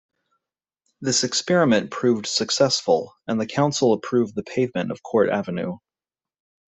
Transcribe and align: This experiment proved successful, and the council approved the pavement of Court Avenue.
This 1.01 1.23
experiment 1.23 1.91
proved 1.91 2.25
successful, 2.25 3.13
and 3.27 3.39
the 3.39 3.45
council 3.45 3.93
approved 3.93 4.33
the 4.33 4.41
pavement 4.41 4.89
of 4.91 5.03
Court 5.03 5.29
Avenue. 5.29 5.77